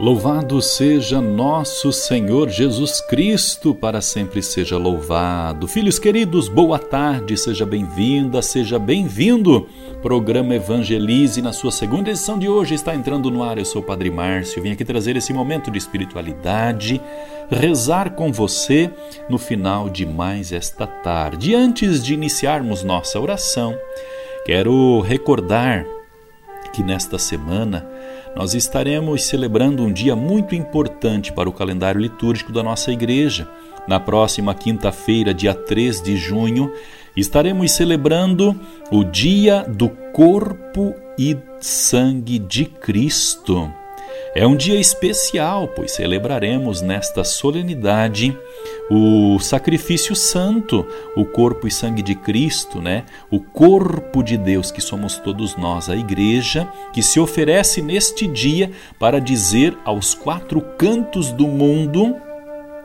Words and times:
Louvado 0.00 0.62
seja 0.62 1.20
nosso 1.20 1.92
Senhor 1.92 2.48
Jesus 2.48 3.02
Cristo, 3.02 3.74
para 3.74 4.00
sempre 4.00 4.42
seja 4.42 4.78
louvado. 4.78 5.68
Filhos 5.68 5.98
queridos, 5.98 6.48
boa 6.48 6.78
tarde, 6.78 7.36
seja 7.36 7.66
bem-vinda, 7.66 8.40
seja 8.40 8.78
bem-vindo. 8.78 9.68
Programa 10.00 10.54
Evangelize, 10.54 11.42
na 11.42 11.52
sua 11.52 11.70
segunda 11.70 12.08
edição 12.08 12.38
de 12.38 12.48
hoje, 12.48 12.74
está 12.74 12.94
entrando 12.94 13.30
no 13.30 13.42
ar. 13.42 13.58
Eu 13.58 13.66
sou 13.66 13.82
o 13.82 13.84
Padre 13.84 14.10
Márcio, 14.10 14.62
vim 14.62 14.72
aqui 14.72 14.86
trazer 14.86 15.18
esse 15.18 15.34
momento 15.34 15.70
de 15.70 15.76
espiritualidade, 15.76 16.98
rezar 17.50 18.12
com 18.14 18.32
você 18.32 18.90
no 19.28 19.36
final 19.36 19.90
de 19.90 20.06
mais 20.06 20.50
esta 20.50 20.86
tarde. 20.86 21.50
E 21.50 21.54
antes 21.54 22.02
de 22.02 22.14
iniciarmos 22.14 22.82
nossa 22.82 23.20
oração, 23.20 23.78
quero 24.46 25.02
recordar 25.02 25.84
que 26.72 26.82
nesta 26.82 27.18
semana 27.18 27.86
nós 28.34 28.54
estaremos 28.54 29.24
celebrando 29.24 29.82
um 29.82 29.92
dia 29.92 30.14
muito 30.14 30.54
importante 30.54 31.32
para 31.32 31.48
o 31.48 31.52
calendário 31.52 32.00
litúrgico 32.00 32.52
da 32.52 32.62
nossa 32.62 32.92
igreja. 32.92 33.48
Na 33.88 33.98
próxima 33.98 34.54
quinta-feira, 34.54 35.34
dia 35.34 35.54
3 35.54 36.02
de 36.02 36.16
junho, 36.16 36.72
estaremos 37.16 37.72
celebrando 37.72 38.58
o 38.90 39.02
Dia 39.02 39.64
do 39.68 39.88
Corpo 40.12 40.94
e 41.18 41.36
Sangue 41.60 42.38
de 42.38 42.64
Cristo. 42.64 43.70
É 44.34 44.46
um 44.46 44.54
dia 44.54 44.78
especial, 44.78 45.66
pois 45.66 45.92
celebraremos 45.92 46.80
nesta 46.80 47.24
solenidade 47.24 48.36
o 48.90 49.38
sacrifício 49.38 50.16
santo, 50.16 50.84
o 51.16 51.24
corpo 51.24 51.68
e 51.68 51.70
sangue 51.70 52.02
de 52.02 52.16
Cristo, 52.16 52.82
né? 52.82 53.04
O 53.30 53.38
corpo 53.38 54.20
de 54.20 54.36
Deus 54.36 54.72
que 54.72 54.80
somos 54.80 55.16
todos 55.18 55.56
nós, 55.56 55.88
a 55.88 55.94
igreja, 55.94 56.68
que 56.92 57.00
se 57.00 57.20
oferece 57.20 57.80
neste 57.80 58.26
dia 58.26 58.72
para 58.98 59.20
dizer 59.20 59.78
aos 59.84 60.12
quatro 60.12 60.60
cantos 60.76 61.30
do 61.30 61.46
mundo 61.46 62.16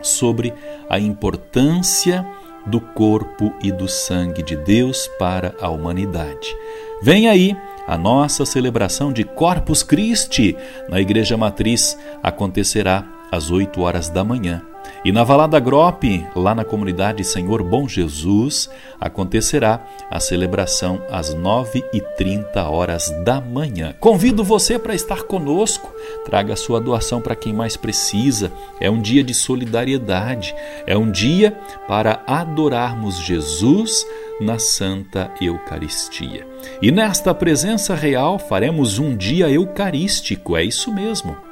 sobre 0.00 0.54
a 0.88 0.98
importância 0.98 2.26
do 2.64 2.80
corpo 2.80 3.52
e 3.62 3.70
do 3.70 3.86
sangue 3.86 4.42
de 4.42 4.56
Deus 4.56 5.06
para 5.18 5.54
a 5.60 5.68
humanidade. 5.68 6.56
Vem 7.02 7.28
aí 7.28 7.54
a 7.86 7.98
nossa 7.98 8.46
celebração 8.46 9.12
de 9.12 9.24
Corpus 9.24 9.82
Christi 9.82 10.56
na 10.88 11.00
Igreja 11.00 11.36
Matriz 11.36 11.98
acontecerá 12.22 13.04
às 13.30 13.50
8 13.50 13.80
horas 13.80 14.08
da 14.08 14.24
manhã. 14.24 14.62
E 15.04 15.12
na 15.12 15.24
Valada 15.24 15.58
Grope, 15.58 16.26
lá 16.36 16.54
na 16.54 16.64
comunidade 16.64 17.24
Senhor 17.24 17.62
Bom 17.62 17.88
Jesus, 17.88 18.68
acontecerá 19.00 19.80
a 20.10 20.20
celebração 20.20 21.02
às 21.10 21.34
9h30 21.34 22.56
horas 22.68 23.10
da 23.24 23.40
manhã. 23.40 23.94
Convido 23.98 24.44
você 24.44 24.78
para 24.78 24.94
estar 24.94 25.22
conosco, 25.22 25.90
traga 26.24 26.54
sua 26.54 26.80
doação 26.80 27.20
para 27.20 27.34
quem 27.34 27.52
mais 27.52 27.78
precisa. 27.78 28.52
É 28.78 28.90
um 28.90 29.00
dia 29.00 29.24
de 29.24 29.32
solidariedade, 29.32 30.54
é 30.86 30.96
um 30.96 31.10
dia 31.10 31.52
para 31.88 32.22
adorarmos 32.26 33.18
Jesus 33.20 34.06
na 34.38 34.58
Santa 34.58 35.30
Eucaristia. 35.40 36.46
E 36.82 36.90
nesta 36.90 37.34
presença 37.34 37.94
real 37.94 38.38
faremos 38.38 38.98
um 38.98 39.16
dia 39.16 39.50
eucarístico, 39.50 40.56
é 40.56 40.64
isso 40.64 40.92
mesmo. 40.92 41.49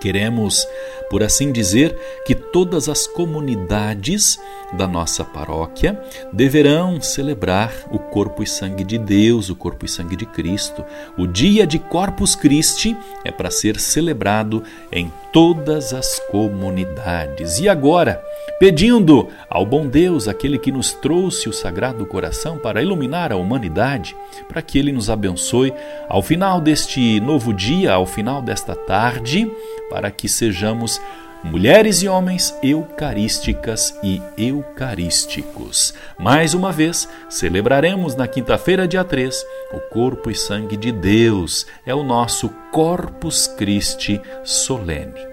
Queremos, 0.00 0.66
por 1.10 1.22
assim 1.22 1.52
dizer, 1.52 1.96
que 2.24 2.34
todas 2.34 2.88
as 2.88 3.06
comunidades 3.06 4.38
da 4.72 4.86
nossa 4.86 5.24
paróquia 5.24 5.98
deverão 6.32 7.00
celebrar 7.00 7.72
o 7.90 7.98
corpo 7.98 8.42
e 8.42 8.46
sangue 8.46 8.84
de 8.84 8.98
Deus, 8.98 9.48
o 9.48 9.56
corpo 9.56 9.86
e 9.86 9.88
sangue 9.88 10.16
de 10.16 10.26
Cristo. 10.26 10.84
O 11.16 11.26
dia 11.26 11.66
de 11.66 11.78
Corpus 11.78 12.34
Christi 12.34 12.96
é 13.24 13.30
para 13.30 13.50
ser 13.50 13.78
celebrado 13.80 14.62
em 14.92 15.10
todas 15.32 15.92
as 15.94 16.18
comunidades. 16.30 17.58
E 17.58 17.68
agora, 17.68 18.22
pedindo 18.58 19.28
ao 19.48 19.64
bom 19.64 19.86
Deus, 19.86 20.28
aquele 20.28 20.58
que 20.58 20.72
nos 20.72 20.92
trouxe 20.92 21.48
o 21.48 21.52
Sagrado 21.52 22.04
Coração 22.06 22.58
para 22.58 22.82
iluminar 22.82 23.32
a 23.32 23.36
humanidade, 23.36 24.16
para 24.48 24.62
que 24.62 24.78
ele 24.78 24.92
nos 24.92 25.08
abençoe 25.08 25.72
ao 26.08 26.22
final 26.22 26.60
deste 26.60 27.20
novo 27.20 27.52
dia, 27.52 27.92
ao 27.92 28.06
final 28.06 28.42
desta 28.42 28.74
tarde, 28.74 29.50
para 29.88 30.10
que 30.10 30.28
sejamos 30.28 31.00
mulheres 31.42 32.02
e 32.02 32.08
homens 32.08 32.54
eucarísticas 32.62 33.98
e 34.02 34.20
eucarísticos. 34.36 35.94
Mais 36.18 36.54
uma 36.54 36.72
vez, 36.72 37.08
celebraremos 37.28 38.14
na 38.14 38.26
quinta-feira, 38.26 38.88
dia 38.88 39.04
3, 39.04 39.44
o 39.72 39.80
corpo 39.92 40.30
e 40.30 40.34
sangue 40.34 40.76
de 40.76 40.90
Deus. 40.90 41.66
É 41.86 41.94
o 41.94 42.02
nosso 42.02 42.48
Corpus 42.72 43.46
Christi 43.46 44.20
solene. 44.44 45.28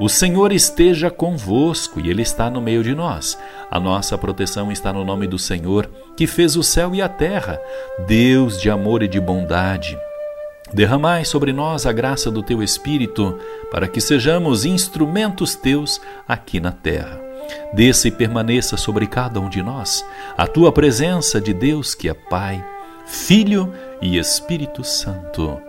O 0.00 0.08
Senhor 0.08 0.52
esteja 0.52 1.10
convosco 1.10 2.00
e 2.00 2.08
Ele 2.08 2.22
está 2.22 2.48
no 2.48 2.60
meio 2.60 2.82
de 2.82 2.94
nós. 2.94 3.38
A 3.70 3.78
nossa 3.78 4.16
proteção 4.16 4.72
está 4.72 4.92
no 4.92 5.04
nome 5.04 5.26
do 5.26 5.38
Senhor, 5.38 5.90
que 6.16 6.26
fez 6.26 6.56
o 6.56 6.62
céu 6.62 6.94
e 6.94 7.02
a 7.02 7.08
terra, 7.08 7.60
Deus 8.06 8.60
de 8.60 8.70
amor 8.70 9.02
e 9.02 9.08
de 9.08 9.20
bondade. 9.20 9.98
Derramai 10.72 11.24
sobre 11.24 11.52
nós 11.52 11.86
a 11.86 11.92
graça 11.92 12.30
do 12.30 12.42
teu 12.42 12.62
Espírito, 12.62 13.38
para 13.70 13.88
que 13.88 14.00
sejamos 14.00 14.64
instrumentos 14.64 15.54
teus 15.54 16.00
aqui 16.26 16.60
na 16.60 16.72
terra. 16.72 17.20
Desça 17.72 18.08
e 18.08 18.10
permaneça 18.10 18.76
sobre 18.76 19.06
cada 19.06 19.40
um 19.40 19.48
de 19.48 19.62
nós 19.62 20.04
a 20.36 20.46
tua 20.46 20.70
presença 20.70 21.40
de 21.40 21.54
Deus, 21.54 21.94
que 21.94 22.08
é 22.08 22.14
Pai, 22.14 22.64
Filho 23.06 23.72
e 24.02 24.18
Espírito 24.18 24.84
Santo. 24.84 25.60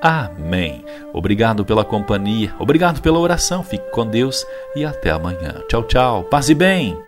Amém. 0.00 0.84
Obrigado 1.12 1.64
pela 1.64 1.84
companhia, 1.84 2.54
obrigado 2.58 3.00
pela 3.00 3.18
oração. 3.18 3.62
Fique 3.62 3.90
com 3.90 4.06
Deus 4.06 4.46
e 4.74 4.84
até 4.84 5.10
amanhã. 5.10 5.62
Tchau, 5.68 5.82
tchau. 5.84 6.24
Paz 6.24 6.48
e 6.48 6.54
bem. 6.54 7.07